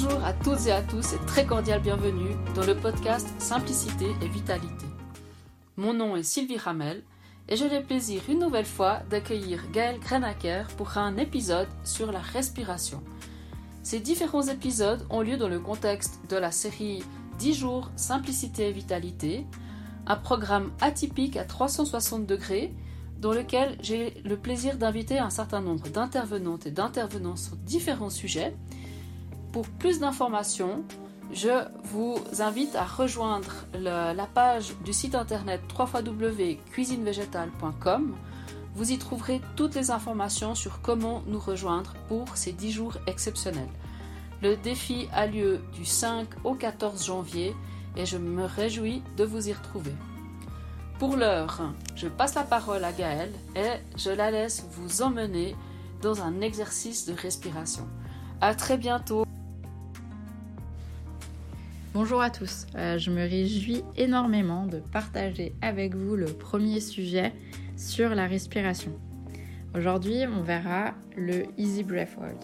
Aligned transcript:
Bonjour 0.00 0.24
à 0.24 0.32
toutes 0.32 0.66
et 0.68 0.70
à 0.70 0.80
tous 0.80 1.14
et 1.14 1.26
très 1.26 1.44
cordial 1.44 1.82
bienvenue 1.82 2.36
dans 2.54 2.64
le 2.64 2.76
podcast 2.76 3.28
Simplicité 3.40 4.06
et 4.22 4.28
Vitalité. 4.28 4.86
Mon 5.76 5.92
nom 5.92 6.14
est 6.14 6.22
Sylvie 6.22 6.56
Ramel 6.56 7.02
et 7.48 7.56
j'ai 7.56 7.68
le 7.68 7.82
plaisir 7.82 8.22
une 8.28 8.38
nouvelle 8.38 8.64
fois 8.64 9.00
d'accueillir 9.10 9.68
Gaël 9.72 9.98
Grenaker 9.98 10.68
pour 10.76 10.98
un 10.98 11.16
épisode 11.16 11.66
sur 11.82 12.12
la 12.12 12.20
respiration. 12.20 13.02
Ces 13.82 13.98
différents 13.98 14.46
épisodes 14.46 15.04
ont 15.10 15.20
lieu 15.20 15.36
dans 15.36 15.48
le 15.48 15.58
contexte 15.58 16.20
de 16.30 16.36
la 16.36 16.52
série 16.52 17.02
10 17.40 17.54
jours 17.54 17.90
Simplicité 17.96 18.68
et 18.68 18.72
Vitalité, 18.72 19.46
un 20.06 20.16
programme 20.16 20.70
atypique 20.80 21.36
à 21.36 21.42
360 21.42 22.24
degrés 22.24 22.72
dans 23.18 23.32
lequel 23.32 23.76
j'ai 23.80 24.14
le 24.24 24.36
plaisir 24.36 24.76
d'inviter 24.76 25.18
un 25.18 25.30
certain 25.30 25.60
nombre 25.60 25.88
d'intervenantes 25.88 26.68
et 26.68 26.70
d'intervenants 26.70 27.34
sur 27.34 27.56
différents 27.56 28.10
sujets 28.10 28.54
pour 29.52 29.68
plus 29.68 30.00
d'informations, 30.00 30.82
je 31.32 31.64
vous 31.84 32.18
invite 32.38 32.74
à 32.74 32.84
rejoindre 32.84 33.52
la 33.74 34.26
page 34.26 34.74
du 34.84 34.92
site 34.92 35.14
internet 35.14 35.62
www.cuisinevegetale.com. 35.78 38.16
Vous 38.74 38.92
y 38.92 38.98
trouverez 38.98 39.40
toutes 39.56 39.74
les 39.74 39.90
informations 39.90 40.54
sur 40.54 40.80
comment 40.80 41.22
nous 41.26 41.40
rejoindre 41.40 41.94
pour 42.08 42.36
ces 42.36 42.52
10 42.52 42.70
jours 42.70 42.96
exceptionnels. 43.06 43.70
Le 44.40 44.56
défi 44.56 45.08
a 45.12 45.26
lieu 45.26 45.60
du 45.72 45.84
5 45.84 46.28
au 46.44 46.54
14 46.54 47.04
janvier 47.04 47.54
et 47.96 48.06
je 48.06 48.16
me 48.16 48.44
réjouis 48.44 49.02
de 49.16 49.24
vous 49.24 49.48
y 49.48 49.52
retrouver. 49.52 49.92
Pour 50.98 51.16
l'heure, 51.16 51.60
je 51.96 52.06
passe 52.08 52.34
la 52.34 52.44
parole 52.44 52.84
à 52.84 52.92
Gaëlle 52.92 53.34
et 53.56 53.80
je 53.96 54.10
la 54.10 54.30
laisse 54.30 54.64
vous 54.72 55.02
emmener 55.02 55.56
dans 56.02 56.22
un 56.22 56.40
exercice 56.40 57.06
de 57.06 57.14
respiration. 57.14 57.88
À 58.40 58.54
très 58.54 58.78
bientôt. 58.78 59.27
Bonjour 62.00 62.22
à 62.22 62.30
tous, 62.30 62.64
euh, 62.76 62.96
je 62.96 63.10
me 63.10 63.28
réjouis 63.28 63.82
énormément 63.96 64.66
de 64.66 64.78
partager 64.78 65.52
avec 65.60 65.96
vous 65.96 66.14
le 66.14 66.26
premier 66.26 66.78
sujet 66.78 67.32
sur 67.76 68.14
la 68.14 68.28
respiration. 68.28 68.96
Aujourd'hui, 69.74 70.22
on 70.32 70.42
verra 70.42 70.94
le 71.16 71.46
Easy 71.58 71.82
Breath 71.82 72.16
Hold. 72.20 72.38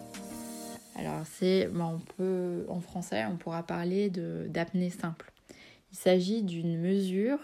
Alors, 0.97 1.25
c'est, 1.25 1.71
peut, 2.17 2.67
en 2.69 2.81
français, 2.81 3.27
on 3.27 3.37
pourra 3.37 3.63
parler 3.63 4.11
d'apnée 4.11 4.91
simple. 4.91 5.31
Il 5.93 5.99
s'agit 5.99 6.43
d'une 6.43 6.77
mesure 6.77 7.39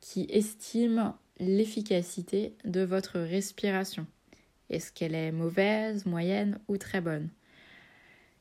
qui 0.00 0.26
estime 0.28 1.12
l'efficacité 1.38 2.56
de 2.64 2.80
votre 2.80 3.20
respiration. 3.20 4.04
Est-ce 4.68 4.90
qu'elle 4.90 5.14
est 5.14 5.30
mauvaise, 5.30 6.06
moyenne 6.06 6.58
ou 6.66 6.76
très 6.76 7.00
bonne? 7.00 7.28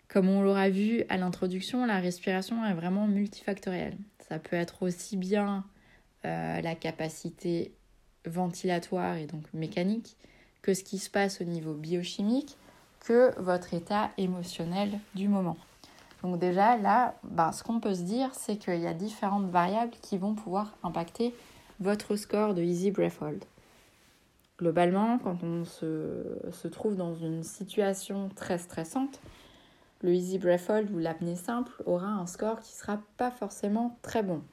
Comme 0.08 0.30
on 0.30 0.42
l'aura 0.42 0.70
vu 0.70 1.04
à 1.10 1.18
l'introduction, 1.18 1.86
la 1.86 2.00
respiration 2.00 2.66
est 2.66 2.74
vraiment 2.74 3.08
multifactorielle. 3.08 3.98
Ça 4.28 4.40
peut 4.40 4.56
être 4.56 4.84
aussi 4.84 5.18
bien 5.18 5.64
euh, 6.26 6.62
la 6.62 6.76
capacité 6.76 7.74
ventilatoire 8.26 9.18
et 9.18 9.28
donc 9.28 9.44
mécanique 9.54 10.16
que 10.62 10.74
ce 10.74 10.84
qui 10.84 10.98
se 10.98 11.10
passe 11.10 11.42
au 11.42 11.44
niveau 11.44 11.74
biochimique 11.74 12.58
que 13.02 13.40
votre 13.40 13.74
état 13.74 14.10
émotionnel 14.18 15.00
du 15.14 15.28
moment. 15.28 15.58
Donc 16.24 16.40
déjà 16.40 16.76
là, 16.78 17.16
ben, 17.24 17.52
ce 17.52 17.64
qu'on 17.64 17.80
peut 17.80 17.94
se 17.94 18.02
dire, 18.02 18.34
c'est 18.34 18.58
qu'il 18.58 18.80
y 18.80 18.88
a 18.88 18.94
différentes 18.94 19.48
variables 19.50 19.94
qui 20.02 20.18
vont 20.18 20.34
pouvoir 20.34 20.76
impacter 20.82 21.36
votre 21.80 22.16
score 22.16 22.56
de 22.56 22.64
Easy 22.64 22.90
Breath 22.90 23.22
Hold. 23.22 23.46
Globalement, 24.58 25.20
quand 25.20 25.44
on 25.44 25.66
se 25.66 26.68
trouve 26.70 26.96
dans 26.96 27.14
une 27.14 27.44
situation 27.44 28.30
très 28.36 28.58
stressante, 28.58 29.20
le 30.06 30.14
easy 30.14 30.38
breath 30.38 30.70
hold 30.70 30.92
ou 30.92 31.00
l'apnée 31.00 31.36
simple 31.36 31.72
aura 31.86 32.08
un 32.08 32.28
score 32.28 32.60
qui 32.60 32.74
sera 32.74 33.02
pas 33.18 33.32
forcément 33.32 33.98
très 34.04 34.22
bon. 34.22 34.44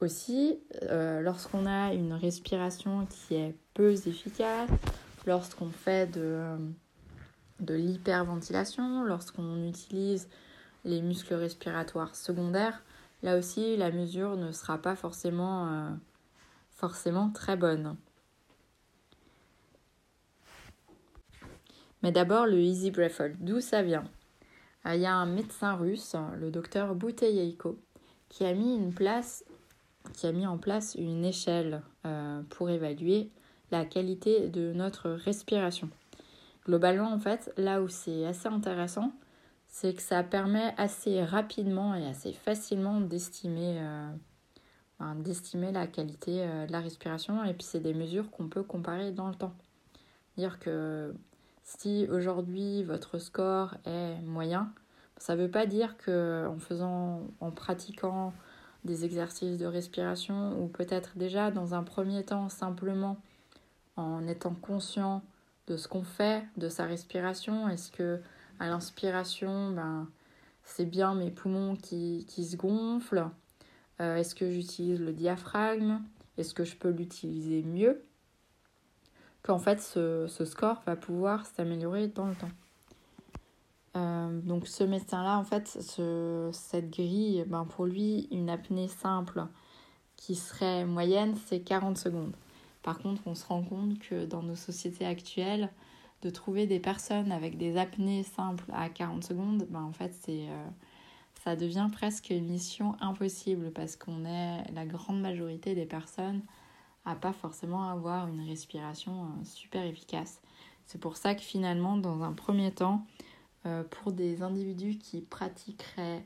Aussi, 0.00 0.58
euh, 0.84 1.20
lorsqu'on 1.20 1.66
a 1.66 1.92
une 1.92 2.14
respiration 2.14 3.06
qui 3.06 3.34
est 3.34 3.54
peu 3.74 3.92
efficace, 3.92 4.70
lorsqu'on 5.26 5.68
fait 5.68 6.10
de, 6.10 6.56
de 7.60 7.74
l'hyperventilation, 7.74 9.04
lorsqu'on 9.04 9.68
utilise 9.68 10.28
les 10.86 11.02
muscles 11.02 11.34
respiratoires 11.34 12.16
secondaires, 12.16 12.82
là 13.22 13.36
aussi 13.36 13.76
la 13.76 13.90
mesure 13.90 14.36
ne 14.36 14.50
sera 14.50 14.78
pas 14.78 14.96
forcément, 14.96 15.66
euh, 15.66 15.90
forcément 16.70 17.28
très 17.30 17.56
bonne. 17.56 17.96
Mais 22.02 22.12
d'abord, 22.12 22.46
le 22.46 22.60
Easy 22.60 22.90
Breath 22.90 23.20
Hold, 23.20 23.36
d'où 23.40 23.60
ça 23.60 23.82
vient? 23.82 24.04
Euh, 24.86 24.94
Il 24.94 25.00
y 25.00 25.06
a 25.06 25.14
un 25.14 25.26
médecin 25.26 25.74
russe, 25.74 26.14
le 26.38 26.50
docteur 26.50 26.94
Bouteyeiko, 26.94 27.78
qui 28.28 28.44
a 28.44 28.54
mis, 28.54 28.76
une 28.76 28.92
place, 28.92 29.44
qui 30.14 30.26
a 30.26 30.32
mis 30.32 30.46
en 30.46 30.58
place 30.58 30.94
une 30.94 31.24
échelle 31.24 31.82
euh, 32.06 32.42
pour 32.50 32.70
évaluer 32.70 33.30
la 33.70 33.84
qualité 33.84 34.48
de 34.48 34.72
notre 34.72 35.10
respiration. 35.10 35.90
Globalement, 36.64 37.12
en 37.12 37.18
fait, 37.18 37.52
là 37.56 37.82
où 37.82 37.88
c'est 37.88 38.26
assez 38.26 38.48
intéressant, 38.48 39.12
c'est 39.66 39.94
que 39.94 40.02
ça 40.02 40.22
permet 40.22 40.74
assez 40.76 41.22
rapidement 41.22 41.94
et 41.94 42.06
assez 42.06 42.32
facilement 42.32 43.00
d'estimer 43.00 43.80
euh, 43.80 44.12
la 45.00 45.86
qualité 45.86 46.46
de 46.66 46.72
la 46.72 46.80
respiration 46.80 47.44
et 47.44 47.52
puis 47.52 47.64
c'est 47.64 47.80
des 47.80 47.94
mesures 47.94 48.30
qu'on 48.30 48.48
peut 48.48 48.62
comparer 48.62 49.12
dans 49.12 49.28
le 49.28 49.34
temps. 49.34 49.54
Dire 50.36 50.58
que 50.58 51.14
si 51.76 52.06
aujourd'hui 52.10 52.82
votre 52.82 53.18
score 53.18 53.74
est 53.84 54.18
moyen, 54.22 54.72
ça 55.18 55.36
ne 55.36 55.42
veut 55.42 55.50
pas 55.50 55.66
dire 55.66 55.98
que 55.98 56.46
en 56.48 56.58
faisant, 56.58 57.26
en 57.40 57.50
pratiquant 57.50 58.32
des 58.84 59.04
exercices 59.04 59.58
de 59.58 59.66
respiration 59.66 60.58
ou 60.62 60.68
peut-être 60.68 61.18
déjà 61.18 61.50
dans 61.50 61.74
un 61.74 61.82
premier 61.82 62.24
temps 62.24 62.48
simplement 62.48 63.18
en 63.96 64.26
étant 64.26 64.54
conscient 64.54 65.22
de 65.66 65.76
ce 65.76 65.88
qu'on 65.88 66.04
fait, 66.04 66.42
de 66.56 66.70
sa 66.70 66.86
respiration, 66.86 67.68
est-ce 67.68 67.92
que 67.92 68.20
à 68.60 68.68
l'inspiration, 68.68 69.70
ben, 69.72 70.08
c'est 70.64 70.86
bien 70.86 71.14
mes 71.14 71.30
poumons 71.30 71.76
qui, 71.76 72.24
se 72.26 72.56
gonflent 72.56 73.28
euh, 74.00 74.16
Est-ce 74.16 74.34
que 74.34 74.50
j'utilise 74.50 75.00
le 75.00 75.12
diaphragme 75.12 76.00
Est-ce 76.38 76.54
que 76.54 76.64
je 76.64 76.76
peux 76.76 76.90
l'utiliser 76.90 77.62
mieux? 77.62 78.02
Qu'en 79.42 79.58
fait 79.58 79.80
ce, 79.80 80.26
score 80.44 80.82
va 80.86 80.96
pouvoir 80.96 81.46
s'améliorer 81.46 82.08
dans 82.08 82.26
le 82.26 82.34
temps. 82.34 82.50
Euh, 83.96 84.40
donc 84.42 84.68
ce 84.68 84.84
médecin-là, 84.84 85.38
en 85.38 85.44
fait, 85.44 85.66
cette 86.52 86.90
grille, 86.90 87.44
ben 87.46 87.64
pour 87.64 87.86
lui, 87.86 88.28
une 88.30 88.50
apnée 88.50 88.88
simple 88.88 89.46
qui 90.16 90.34
serait 90.34 90.84
moyenne, 90.84 91.34
c'est 91.46 91.60
40 91.60 91.96
secondes. 91.96 92.34
Par 92.82 92.98
contre, 92.98 93.22
on 93.26 93.34
se 93.34 93.46
rend 93.46 93.62
compte 93.62 93.98
que 93.98 94.24
dans 94.24 94.42
nos 94.42 94.54
sociétés 94.54 95.06
actuelles, 95.06 95.70
de 96.22 96.30
trouver 96.30 96.66
des 96.66 96.80
personnes 96.80 97.30
avec 97.30 97.56
des 97.56 97.76
apnées 97.76 98.24
simples 98.24 98.64
à 98.72 98.88
40 98.88 99.24
secondes, 99.24 99.66
ben 99.70 99.82
en 99.82 99.92
fait, 99.92 100.12
c'est, 100.22 100.48
euh, 100.48 100.66
ça 101.44 101.54
devient 101.54 101.88
presque 101.92 102.30
une 102.30 102.48
mission 102.48 102.96
impossible 103.00 103.70
parce 103.72 103.96
qu'on 103.96 104.24
est 104.24 104.70
la 104.72 104.84
grande 104.84 105.20
majorité 105.20 105.74
des 105.74 105.86
personnes 105.86 106.42
pas 107.14 107.32
forcément 107.32 107.88
avoir 107.88 108.28
une 108.28 108.46
respiration 108.46 109.24
euh, 109.24 109.44
super 109.44 109.84
efficace. 109.84 110.40
C'est 110.86 111.00
pour 111.00 111.16
ça 111.16 111.34
que 111.34 111.42
finalement, 111.42 111.96
dans 111.96 112.22
un 112.22 112.32
premier 112.32 112.72
temps, 112.72 113.06
euh, 113.66 113.84
pour 113.84 114.12
des 114.12 114.42
individus 114.42 114.98
qui 114.98 115.20
pratiqueraient 115.20 116.24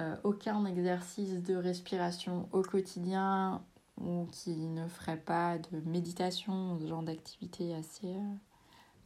euh, 0.00 0.16
aucun 0.24 0.64
exercice 0.64 1.42
de 1.42 1.54
respiration 1.54 2.48
au 2.52 2.62
quotidien 2.62 3.62
ou 4.00 4.26
qui 4.30 4.54
ne 4.54 4.86
feraient 4.86 5.20
pas 5.20 5.58
de 5.58 5.80
méditation 5.84 6.78
ce 6.78 6.86
genre 6.86 7.02
d'activité 7.02 7.74
assez 7.74 8.14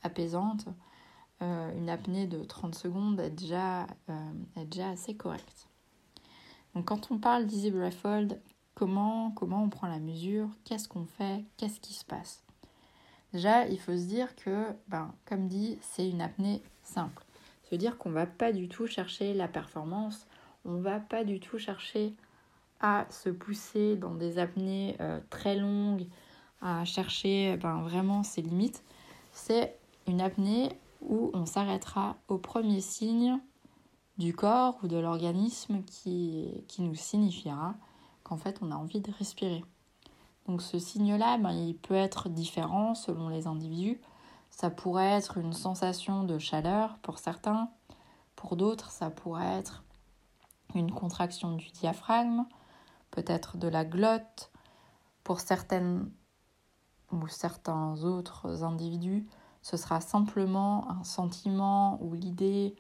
apaisante, 0.03 0.67
une 1.41 1.89
apnée 1.89 2.29
de 2.29 2.45
30 2.45 2.75
secondes 2.77 3.19
est 3.19 3.31
déjà, 3.31 3.89
est 4.55 4.65
déjà 4.67 4.91
assez 4.91 5.17
correcte. 5.17 5.67
Donc 6.75 6.85
quand 6.85 7.11
on 7.11 7.19
parle 7.19 7.47
d'easy 7.47 7.71
breath 7.73 7.97
Comment, 8.75 9.31
comment 9.33 9.63
on 9.63 9.69
prend 9.69 9.87
la 9.87 9.99
mesure? 9.99 10.49
Qu'est-ce 10.65 10.89
qu'on 10.89 11.05
fait? 11.05 11.45
Qu'est-ce 11.57 11.81
qui 11.81 11.93
se 11.93 12.05
passe? 12.05 12.43
Déjà, 13.33 13.67
il 13.67 13.79
faut 13.79 13.97
se 13.97 14.07
dire 14.07 14.35
que, 14.37 14.67
ben, 14.89 15.15
comme 15.27 15.49
dit, 15.49 15.79
c'est 15.81 16.09
une 16.09 16.21
apnée 16.21 16.63
simple. 16.83 17.25
Veut 17.71 17.79
dire 17.79 17.97
qu'on 17.97 18.11
ne 18.11 18.15
va 18.15 18.27
pas 18.27 18.53
du 18.53 18.69
tout 18.69 18.87
chercher 18.87 19.33
la 19.33 19.49
performance, 19.49 20.27
on 20.67 20.73
ne 20.73 20.83
va 20.83 21.01
pas 21.01 21.25
du 21.25 21.41
tout 21.41 21.57
chercher 21.57 22.15
à 22.81 23.07
se 23.09 23.31
pousser 23.31 23.97
dans 23.97 24.15
des 24.15 24.39
apnées 24.39 24.97
euh, 25.01 25.21
très 25.31 25.57
longues, 25.57 26.07
à 26.61 26.85
chercher 26.85 27.57
ben, 27.57 27.81
vraiment 27.81 28.23
ses 28.23 28.43
limites. 28.43 28.85
C'est 29.33 29.79
une 30.07 30.21
apnée 30.21 30.69
où 31.01 31.31
on 31.33 31.47
s'arrêtera 31.47 32.17
au 32.29 32.37
premier 32.37 32.83
signe 32.83 33.39
du 34.19 34.35
corps 34.35 34.79
ou 34.83 34.89
de 34.89 34.99
l'organisme 34.99 35.83
qui 35.85 36.63
nous 36.79 36.95
signifiera 36.95 37.75
qu'en 38.33 38.39
fait 38.39 38.59
on 38.63 38.71
a 38.71 38.77
envie 38.77 39.01
de 39.01 39.13
respirer. 39.13 39.63
Donc 40.47 40.63
ce 40.63 40.79
signe-là, 40.79 41.37
ben, 41.37 41.51
il 41.51 41.77
peut 41.77 41.95
être 41.95 42.31
différent 42.31 42.95
selon 42.95 43.29
les 43.29 43.47
individus. 43.47 44.01
Ça 44.51 44.71
pourrait 44.71 45.19
être 45.19 45.37
une 45.37 45.53
sensation 45.53 46.25
de 46.25 46.39
chaleur 46.39 46.97
pour 47.03 47.19
certains. 47.19 47.69
Pour 48.35 48.57
d'autres, 48.57 48.91
ça 48.91 49.11
pourrait 49.11 49.59
être 49.59 49.85
une 50.75 50.91
contraction 50.91 51.57
du 51.57 51.71
diaphragme, 51.73 52.47
peut-être 53.11 53.59
de 53.59 53.69
la 53.69 53.85
glotte. 53.85 54.51
Pour 55.25 55.41
certaines 55.41 56.11
ou 57.13 57.29
certains 57.29 58.03
autres 58.03 58.65
individus, 58.65 59.27
ce 59.61 59.77
sera 59.77 60.01
simplement 60.01 60.91
un 60.91 61.05
sentiment 61.05 62.03
ou 62.03 62.15
l'idée 62.15 62.75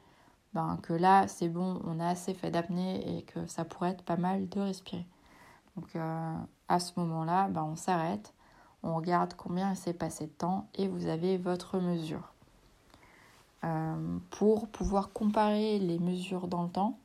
ben, 0.54 0.78
que 0.82 0.94
là, 0.94 1.28
c'est 1.28 1.48
bon, 1.48 1.80
on 1.84 2.00
a 2.00 2.08
assez 2.08 2.32
fait 2.32 2.50
d'apnée 2.50 3.18
et 3.18 3.22
que 3.22 3.46
ça 3.46 3.66
pourrait 3.66 3.90
être 3.90 4.02
pas 4.02 4.16
mal 4.16 4.48
de 4.48 4.60
respirer. 4.60 5.06
Donc 5.76 5.96
euh, 5.96 6.34
à 6.68 6.78
ce 6.78 6.92
moment-là, 6.96 7.48
ben, 7.48 7.64
on 7.64 7.76
s'arrête, 7.76 8.34
on 8.82 8.94
regarde 8.94 9.34
combien 9.34 9.70
il 9.70 9.76
s'est 9.76 9.94
passé 9.94 10.26
de 10.26 10.32
temps 10.32 10.68
et 10.74 10.88
vous 10.88 11.06
avez 11.06 11.38
votre 11.38 11.78
mesure. 11.78 12.32
Euh, 13.64 14.18
pour 14.30 14.68
pouvoir 14.68 15.12
comparer 15.12 15.78
les 15.78 15.98
mesures 15.98 16.48
dans 16.48 16.64
le 16.64 16.68
temps, 16.68 16.98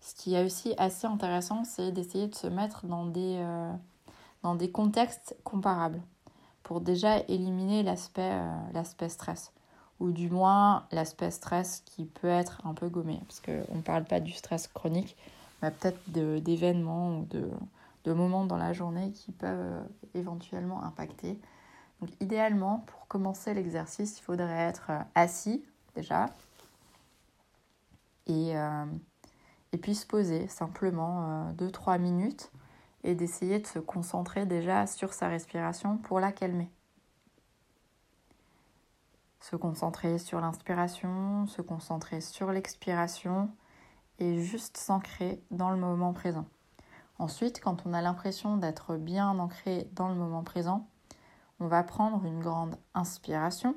ce 0.00 0.14
qui 0.14 0.34
est 0.34 0.44
aussi 0.44 0.72
assez 0.78 1.06
intéressant, 1.06 1.64
c'est 1.64 1.90
d'essayer 1.90 2.28
de 2.28 2.34
se 2.34 2.46
mettre 2.46 2.86
dans 2.86 3.06
des, 3.06 3.36
euh, 3.38 3.72
dans 4.42 4.54
des 4.54 4.70
contextes 4.70 5.36
comparables 5.42 6.00
pour 6.62 6.80
déjà 6.80 7.18
éliminer 7.28 7.82
l'aspect 7.82 8.40
l'aspect 8.72 9.08
stress 9.08 9.52
ou 10.00 10.10
du 10.10 10.30
moins 10.30 10.84
l'aspect 10.92 11.30
stress 11.30 11.82
qui 11.84 12.04
peut 12.04 12.28
être 12.28 12.60
un 12.64 12.74
peu 12.74 12.88
gommé, 12.88 13.20
parce 13.26 13.40
qu'on 13.40 13.76
ne 13.76 13.82
parle 13.82 14.04
pas 14.04 14.20
du 14.20 14.32
stress 14.32 14.68
chronique, 14.68 15.16
mais 15.62 15.70
peut-être 15.70 15.98
d'événements 16.10 17.18
ou 17.18 17.26
de, 17.26 17.48
de, 18.06 18.12
moments 18.12 18.44
dans 18.44 18.56
la 18.56 18.72
journée 18.72 19.12
qui 19.12 19.32
peuvent 19.32 19.50
euh, 19.58 19.82
éventuellement 20.14 20.82
impacter. 20.84 21.38
Donc 22.00 22.10
idéalement, 22.20 22.84
pour 22.86 23.06
commencer 23.08 23.54
l'exercice, 23.54 24.18
il 24.18 24.22
faudrait 24.22 24.68
être 24.68 24.90
euh, 24.90 25.00
assis 25.14 25.64
déjà, 25.94 26.26
et, 28.26 28.56
euh, 28.56 28.84
et 29.72 29.78
puis 29.78 29.94
se 29.94 30.06
poser 30.06 30.48
simplement 30.48 31.52
2-3 31.52 31.98
minutes 31.98 32.50
et 33.04 33.14
d'essayer 33.14 33.60
de 33.60 33.66
se 33.66 33.78
concentrer 33.78 34.46
déjà 34.46 34.86
sur 34.86 35.12
sa 35.12 35.28
respiration 35.28 35.96
pour 35.98 36.20
la 36.20 36.32
calmer 36.32 36.70
se 39.46 39.54
concentrer 39.54 40.18
sur 40.18 40.40
l'inspiration, 40.40 41.46
se 41.46 41.62
concentrer 41.62 42.20
sur 42.20 42.50
l'expiration 42.50 43.48
et 44.18 44.42
juste 44.42 44.76
s'ancrer 44.76 45.40
dans 45.52 45.70
le 45.70 45.76
moment 45.76 46.12
présent. 46.12 46.46
Ensuite, 47.18 47.60
quand 47.60 47.86
on 47.86 47.94
a 47.94 48.02
l'impression 48.02 48.56
d'être 48.56 48.96
bien 48.96 49.38
ancré 49.38 49.88
dans 49.92 50.08
le 50.08 50.14
moment 50.14 50.42
présent, 50.42 50.86
on 51.60 51.66
va 51.66 51.82
prendre 51.82 52.24
une 52.24 52.40
grande 52.40 52.76
inspiration 52.94 53.74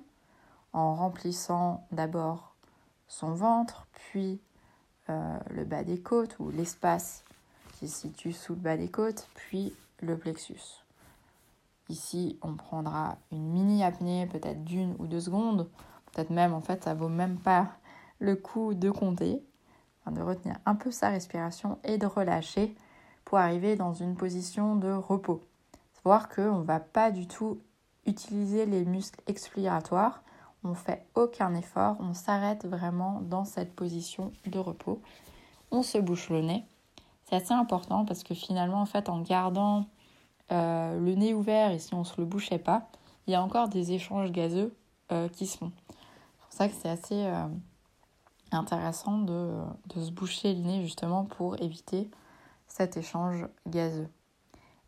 en 0.73 0.95
remplissant 0.95 1.87
d'abord 1.91 2.55
son 3.07 3.33
ventre, 3.33 3.87
puis 3.93 4.41
euh, 5.09 5.39
le 5.49 5.63
bas 5.63 5.83
des 5.83 5.99
côtes 5.99 6.37
ou 6.39 6.51
l'espace 6.51 7.23
qui 7.79 7.87
se 7.87 8.01
situe 8.01 8.33
sous 8.33 8.53
le 8.53 8.59
bas 8.59 8.77
des 8.77 8.89
côtes, 8.89 9.27
puis 9.33 9.73
le 10.01 10.17
plexus. 10.17 10.83
Ici, 11.87 12.37
on 12.41 12.55
prendra 12.55 13.17
une 13.31 13.49
mini 13.49 13.83
apnée, 13.83 14.27
peut-être 14.27 14.63
d'une 14.63 14.95
ou 14.99 15.07
deux 15.07 15.21
secondes. 15.21 15.67
Peut-être 16.11 16.29
même, 16.29 16.53
en 16.53 16.61
fait, 16.61 16.83
ça 16.83 16.93
vaut 16.93 17.09
même 17.09 17.37
pas 17.37 17.71
le 18.19 18.35
coup 18.35 18.73
de 18.73 18.91
compter, 18.91 19.41
de 20.05 20.21
retenir 20.21 20.57
un 20.65 20.75
peu 20.75 20.91
sa 20.91 21.09
respiration 21.09 21.79
et 21.83 21.97
de 21.97 22.05
relâcher 22.05 22.75
pour 23.29 23.37
arriver 23.37 23.75
dans 23.75 23.93
une 23.93 24.15
position 24.15 24.75
de 24.75 24.91
repos. 24.91 25.43
Voir 26.03 26.29
qu'on 26.29 26.61
ne 26.61 26.63
va 26.63 26.79
pas 26.79 27.11
du 27.11 27.27
tout 27.27 27.59
utiliser 28.07 28.65
les 28.65 28.85
muscles 28.85 29.21
expiratoires. 29.27 30.23
On 30.63 30.73
fait 30.73 31.05
aucun 31.13 31.53
effort, 31.53 31.97
on 31.99 32.15
s'arrête 32.15 32.65
vraiment 32.65 33.21
dans 33.21 33.45
cette 33.45 33.75
position 33.75 34.31
de 34.47 34.57
repos. 34.57 34.99
On 35.69 35.83
se 35.83 35.99
bouche 35.99 36.31
le 36.31 36.41
nez. 36.41 36.65
C'est 37.25 37.35
assez 37.35 37.53
important 37.53 38.03
parce 38.03 38.23
que 38.23 38.33
finalement, 38.33 38.81
en 38.81 38.87
fait, 38.87 39.09
en 39.09 39.21
gardant 39.21 39.85
euh, 40.51 40.99
le 40.99 41.13
nez 41.13 41.35
ouvert 41.35 41.69
et 41.69 41.77
si 41.77 41.93
on 41.93 41.99
ne 41.99 42.05
se 42.05 42.19
le 42.19 42.25
bouchait 42.25 42.57
pas, 42.57 42.87
il 43.27 43.33
y 43.33 43.35
a 43.35 43.43
encore 43.43 43.69
des 43.69 43.91
échanges 43.91 44.31
gazeux 44.31 44.75
euh, 45.11 45.29
qui 45.29 45.45
se 45.45 45.59
font. 45.59 45.71
C'est 45.87 46.39
pour 46.41 46.53
ça 46.53 46.67
que 46.67 46.73
c'est 46.73 46.89
assez 46.89 47.27
euh, 47.27 47.45
intéressant 48.51 49.19
de, 49.19 49.61
se 49.95 50.09
boucher 50.09 50.55
le 50.55 50.61
nez 50.61 50.81
justement 50.81 51.25
pour 51.25 51.61
éviter 51.61 52.09
cet 52.69 52.95
échange 52.95 53.45
gazeux. 53.67 54.07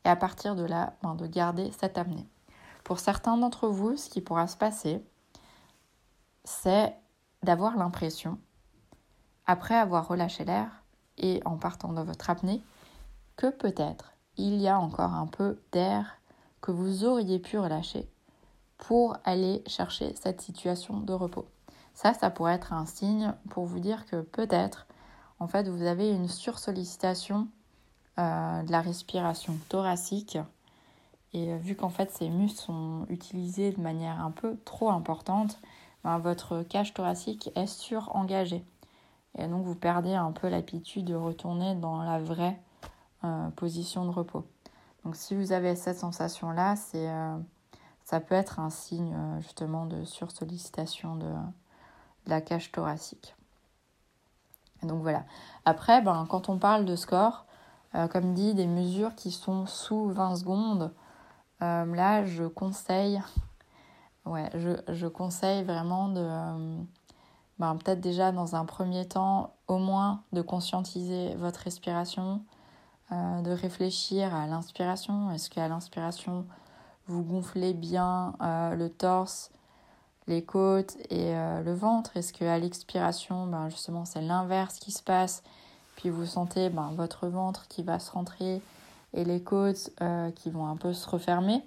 Et 0.06 0.10
à 0.10 0.16
partir 0.16 0.56
de 0.56 0.63
là, 0.63 0.94
ben, 1.04 1.16
de 1.16 1.28
garder 1.28 1.72
cette 1.78 1.98
apnée. 1.98 2.28
Pour 2.83 3.00
certains 3.00 3.38
d'entre 3.38 3.68
vous, 3.68 3.98
ce 3.98 4.10
qui 4.10 4.22
pourra 4.22 4.48
se 4.48 4.57
passer, 4.57 5.04
c'est 6.44 6.95
d'avoir 7.44 7.78
l'impression, 7.78 8.39
après 9.45 9.75
avoir 9.75 10.07
relâché 10.07 10.45
l'air 10.45 10.83
et 11.18 11.42
en 11.45 11.57
partant 11.57 11.94
de 11.94 12.01
votre 12.01 12.30
apnée, 12.30 12.63
que 13.36 13.50
peut-être 13.50 14.13
il 14.38 14.56
y 14.56 14.68
a 14.68 14.80
encore 14.80 15.13
un 15.13 15.28
peu 15.28 15.60
d'air 15.72 16.18
que 16.62 16.72
vous 16.72 17.06
auriez 17.06 17.39
pu 17.39 17.57
relâcher 17.57 18.10
pour 18.78 19.18
aller 19.24 19.63
chercher 19.68 20.16
cette 20.16 20.42
situation 20.42 21.00
de 21.00 21.13
repos. 21.13 21.48
Ça, 21.94 22.13
ça 22.13 22.30
pourrait 22.30 22.54
être 22.54 22.74
un 22.74 22.86
signe 22.86 23.33
pour 23.50 23.66
vous 23.66 23.80
dire 23.80 24.06
que 24.06 24.22
peut-être, 24.22 24.88
en 25.39 25.48
fait, 25.48 25.68
vous 25.68 25.83
avez 25.83 26.10
une 26.10 26.28
sursollicitation 26.28 27.48
euh, 28.19 28.63
de 28.63 28.71
la 28.71 28.81
respiration 28.81 29.57
thoracique. 29.69 30.37
Et 31.33 31.53
euh, 31.53 31.57
vu 31.57 31.75
qu'en 31.75 31.89
fait, 31.89 32.11
ces 32.11 32.27
muscles 32.29 32.59
sont 32.59 33.05
utilisés 33.07 33.71
de 33.71 33.79
manière 33.79 34.19
un 34.19 34.31
peu 34.31 34.57
trop 34.65 34.89
importante, 34.89 35.59
ben, 36.03 36.17
votre 36.17 36.61
cage 36.63 36.93
thoracique 36.93 37.51
est 37.55 37.67
surengagée. 37.67 38.65
Et 39.37 39.47
donc, 39.47 39.63
vous 39.63 39.75
perdez 39.75 40.13
un 40.13 40.33
peu 40.33 40.49
l'habitude 40.49 41.05
de 41.05 41.15
retourner 41.15 41.73
dans 41.75 42.03
la 42.03 42.19
vraie 42.19 42.59
euh, 43.23 43.49
position 43.51 44.05
de 44.05 44.11
repos. 44.11 44.45
Donc 45.05 45.15
si 45.15 45.33
vous 45.33 45.51
avez 45.51 45.75
cette 45.75 45.97
sensation-là, 45.97 46.75
ça 46.75 48.19
peut 48.19 48.35
être 48.35 48.59
un 48.59 48.69
signe 48.69 49.15
justement 49.39 49.87
de 49.87 50.03
sursollicitation 50.03 51.15
de, 51.15 51.25
de 51.25 52.29
la 52.29 52.39
cage 52.39 52.71
thoracique. 52.71 53.35
donc 54.83 55.01
voilà. 55.01 55.23
Après, 55.65 56.01
ben, 56.03 56.27
quand 56.29 56.49
on 56.49 56.59
parle 56.59 56.85
de 56.85 56.95
score, 56.95 57.45
comme 58.11 58.33
dit, 58.33 58.53
des 58.53 58.67
mesures 58.67 59.16
qui 59.16 59.31
sont 59.31 59.66
sous 59.66 60.09
20 60.09 60.37
secondes, 60.37 60.94
là 61.59 62.25
je 62.25 62.45
conseille, 62.45 63.21
ouais, 64.25 64.49
je, 64.56 64.69
je 64.94 65.07
conseille 65.07 65.63
vraiment 65.63 66.07
de, 66.07 66.25
ben, 67.61 67.75
peut-être 67.75 68.01
déjà 68.01 68.31
dans 68.31 68.56
un 68.56 68.66
premier 68.66 69.07
temps, 69.07 69.54
au 69.68 69.77
moins 69.77 70.23
de 70.33 70.42
conscientiser 70.42 71.35
votre 71.35 71.59
respiration, 71.59 72.44
euh, 73.11 73.42
de 73.44 73.51
réfléchir 73.51 74.33
à 74.33 74.47
l'inspiration. 74.47 75.30
Est-ce 75.30 75.47
qu'à 75.51 75.68
l'inspiration, 75.68 76.47
vous 77.06 77.21
gonflez 77.21 77.75
bien 77.75 78.33
euh, 78.42 78.75
le 78.75 78.89
torse, 78.89 79.51
les 80.25 80.44
côtes 80.44 80.97
et 81.11 81.35
euh, 81.35 81.61
le 81.61 81.75
ventre? 81.75 82.18
Est-ce 82.18 82.33
qu'à 82.33 82.57
l'expiration, 82.57 83.45
ben, 83.45 83.69
justement, 83.69 84.06
c'est 84.06 84.21
l'inverse 84.21 84.80
qui 84.80 84.92
se 84.92 85.04
passe? 85.04 85.44
Puis 86.01 86.09
vous 86.09 86.25
sentez 86.25 86.71
ben, 86.71 86.93
votre 86.95 87.27
ventre 87.27 87.67
qui 87.67 87.83
va 87.83 87.99
se 87.99 88.09
rentrer 88.09 88.59
et 89.13 89.23
les 89.23 89.43
côtes 89.43 89.91
qui 90.35 90.49
vont 90.49 90.65
un 90.65 90.75
peu 90.75 90.93
se 90.93 91.07
refermer 91.07 91.63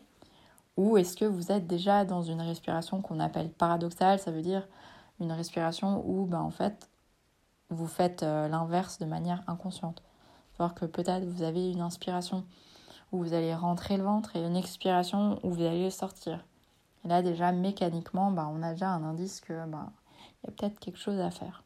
Ou 0.76 0.96
est-ce 0.96 1.16
que 1.16 1.24
vous 1.24 1.52
êtes 1.52 1.68
déjà 1.68 2.04
dans 2.04 2.24
une 2.24 2.40
respiration 2.40 3.00
qu'on 3.00 3.20
appelle 3.20 3.48
paradoxale? 3.48 4.18
Ça 4.18 4.32
veut 4.32 4.42
dire 4.42 4.66
une 5.20 5.30
respiration 5.30 6.02
où, 6.04 6.26
ben, 6.26 6.40
en 6.40 6.50
fait, 6.50 6.88
vous 7.70 7.86
faites 7.86 8.22
l'inverse 8.22 8.98
de 8.98 9.04
manière 9.04 9.44
inconsciente. 9.46 10.02
Alors 10.58 10.74
que 10.74 10.84
peut-être 10.84 11.24
vous 11.26 11.44
avez 11.44 11.70
une 11.70 11.80
inspiration 11.80 12.44
où 13.12 13.18
vous 13.18 13.34
allez 13.34 13.54
rentrer 13.54 13.96
le 13.96 14.02
ventre 14.02 14.34
et 14.34 14.44
une 14.44 14.56
expiration 14.56 15.38
où 15.44 15.50
vous 15.50 15.62
allez 15.62 15.84
le 15.84 15.90
sortir. 15.90 16.44
Et 17.04 17.08
là 17.08 17.22
déjà 17.22 17.52
mécaniquement, 17.52 18.32
bah, 18.32 18.50
on 18.52 18.64
a 18.64 18.72
déjà 18.72 18.90
un 18.90 19.04
indice 19.04 19.40
que 19.40 19.64
bah, 19.66 19.92
y 20.42 20.48
a 20.48 20.50
peut-être 20.50 20.80
quelque 20.80 20.98
chose 20.98 21.20
à 21.20 21.30
faire. 21.30 21.62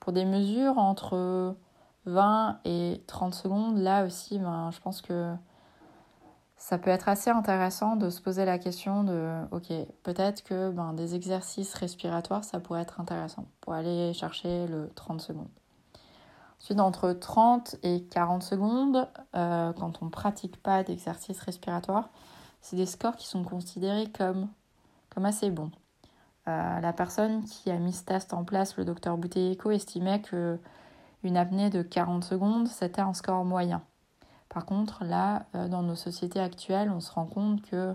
Pour 0.00 0.12
des 0.12 0.24
mesures 0.24 0.78
entre 0.78 1.56
20 2.06 2.60
et 2.64 3.02
30 3.06 3.34
secondes, 3.34 3.78
là 3.78 4.04
aussi, 4.04 4.38
ben, 4.38 4.70
je 4.72 4.80
pense 4.80 5.02
que 5.02 5.34
ça 6.56 6.78
peut 6.78 6.90
être 6.90 7.08
assez 7.08 7.30
intéressant 7.30 7.96
de 7.96 8.08
se 8.10 8.20
poser 8.20 8.44
la 8.44 8.58
question 8.58 9.04
de, 9.04 9.44
ok, 9.50 9.72
peut-être 10.02 10.42
que 10.42 10.70
ben, 10.70 10.94
des 10.94 11.14
exercices 11.14 11.74
respiratoires, 11.74 12.44
ça 12.44 12.60
pourrait 12.60 12.82
être 12.82 13.00
intéressant 13.00 13.46
pour 13.60 13.74
aller 13.74 14.12
chercher 14.14 14.66
le 14.66 14.90
30 14.94 15.20
secondes. 15.20 15.48
Ensuite, 16.60 16.80
entre 16.80 17.12
30 17.12 17.76
et 17.82 18.04
40 18.04 18.42
secondes, 18.42 19.08
euh, 19.34 19.72
quand 19.74 20.02
on 20.02 20.06
ne 20.06 20.10
pratique 20.10 20.60
pas 20.62 20.82
d'exercice 20.82 21.38
respiratoire, 21.40 22.08
c'est 22.60 22.76
des 22.76 22.86
scores 22.86 23.16
qui 23.16 23.26
sont 23.26 23.44
considérés 23.44 24.10
comme, 24.10 24.48
comme 25.10 25.26
assez 25.26 25.50
bons. 25.50 25.70
Euh, 26.48 26.80
la 26.80 26.92
personne 26.92 27.44
qui 27.44 27.70
a 27.70 27.78
mis 27.78 27.92
ce 27.92 28.04
test 28.04 28.32
en 28.32 28.44
place, 28.44 28.76
le 28.76 28.84
docteur 28.84 29.16
Bouteilleco, 29.18 29.70
estimait 29.70 30.20
que 30.20 30.58
une 31.24 31.36
apnée 31.36 31.70
de 31.70 31.82
40 31.82 32.22
secondes, 32.22 32.68
c'était 32.68 33.00
un 33.00 33.14
score 33.14 33.44
moyen. 33.44 33.82
Par 34.48 34.64
contre, 34.64 35.04
là, 35.04 35.46
euh, 35.54 35.66
dans 35.66 35.82
nos 35.82 35.96
sociétés 35.96 36.38
actuelles, 36.38 36.90
on 36.90 37.00
se 37.00 37.10
rend 37.10 37.26
compte 37.26 37.62
que 37.62 37.94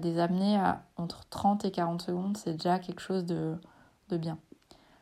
des 0.00 0.18
apnées 0.18 0.58
entre 0.96 1.28
30 1.28 1.66
et 1.66 1.70
40 1.70 2.00
secondes, 2.00 2.38
c'est 2.38 2.52
déjà 2.52 2.78
quelque 2.78 3.00
chose 3.00 3.26
de, 3.26 3.60
de 4.08 4.16
bien. 4.16 4.38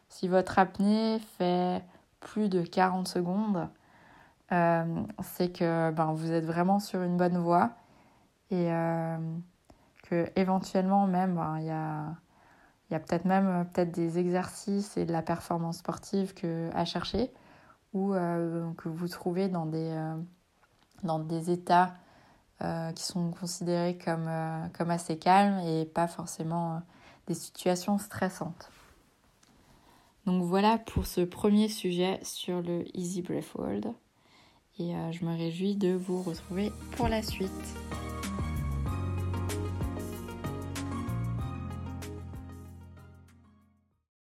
Si 0.09 0.27
votre 0.27 0.59
apnée 0.59 1.21
fait 1.39 1.85
plus 2.19 2.49
de 2.49 2.61
40 2.63 3.07
secondes, 3.07 3.69
c'est 4.51 5.57
que 5.57 5.93
ben, 5.93 6.13
vous 6.15 6.33
êtes 6.33 6.45
vraiment 6.45 6.81
sur 6.81 7.03
une 7.03 7.17
bonne 7.17 7.39
voie 7.39 7.71
et 8.51 8.69
que 10.03 10.29
éventuellement 10.35 11.07
même 11.07 11.37
ben, 11.37 11.59
il 11.61 11.67
y 11.67 11.71
a 11.71 12.17
il 12.89 12.93
y 12.93 12.97
a 12.97 13.01
peut-être 13.01 13.25
même 13.25 13.47
euh, 13.47 13.65
peut-être 13.65 13.93
des 13.93 14.19
exercices 14.19 14.97
et 14.97 15.05
de 15.05 15.13
la 15.13 15.23
performance 15.23 15.79
sportive 15.79 16.35
à 16.73 16.85
chercher 16.85 17.31
ou 17.93 18.13
euh, 18.15 18.71
que 18.77 18.89
vous 18.89 19.09
trouvez 19.09 19.49
dans 19.49 19.67
des, 19.67 19.91
euh, 19.91 20.17
dans 21.03 21.19
des 21.19 21.51
états 21.51 21.95
qui 22.95 23.05
sont 23.05 23.31
considérés 23.33 23.99
comme, 23.99 24.31
comme 24.73 24.89
assez 24.89 25.19
calmes 25.19 25.59
et 25.67 25.85
pas 25.85 26.07
forcément 26.07 26.81
des 27.27 27.35
situations 27.35 27.99
stressantes. 27.99 28.71
Donc 30.25 30.45
voilà 30.45 30.79
pour 30.79 31.05
ce 31.05 31.21
premier 31.21 31.69
sujet 31.69 32.19
sur 32.23 32.63
le 32.63 32.85
Easy 32.97 33.21
Breath 33.21 33.55
World 33.55 33.93
et 34.79 34.95
je 35.11 35.25
me 35.27 35.37
réjouis 35.37 35.77
de 35.77 35.93
vous 35.93 36.23
retrouver 36.23 36.73
pour 36.97 37.09
la 37.09 37.21
suite. 37.21 37.51